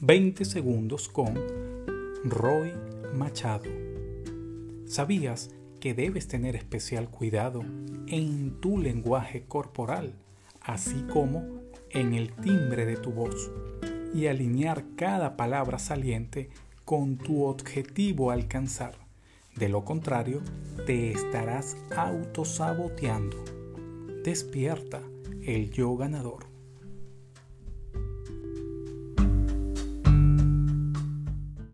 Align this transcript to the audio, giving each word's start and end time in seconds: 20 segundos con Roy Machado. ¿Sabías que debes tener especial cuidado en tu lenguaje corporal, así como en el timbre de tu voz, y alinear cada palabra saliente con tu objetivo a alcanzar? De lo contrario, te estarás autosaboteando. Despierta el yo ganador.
20 0.00 0.44
segundos 0.44 1.08
con 1.08 1.34
Roy 2.22 2.70
Machado. 3.14 3.70
¿Sabías 4.84 5.54
que 5.80 5.94
debes 5.94 6.28
tener 6.28 6.54
especial 6.54 7.08
cuidado 7.08 7.62
en 8.06 8.60
tu 8.60 8.76
lenguaje 8.76 9.44
corporal, 9.48 10.12
así 10.60 11.06
como 11.10 11.62
en 11.88 12.12
el 12.12 12.30
timbre 12.34 12.84
de 12.84 12.98
tu 12.98 13.10
voz, 13.10 13.50
y 14.12 14.26
alinear 14.26 14.84
cada 14.96 15.34
palabra 15.34 15.78
saliente 15.78 16.50
con 16.84 17.16
tu 17.16 17.44
objetivo 17.44 18.30
a 18.30 18.34
alcanzar? 18.34 18.98
De 19.56 19.70
lo 19.70 19.86
contrario, 19.86 20.42
te 20.84 21.10
estarás 21.12 21.74
autosaboteando. 21.96 23.42
Despierta 24.22 25.00
el 25.42 25.70
yo 25.70 25.96
ganador. 25.96 26.55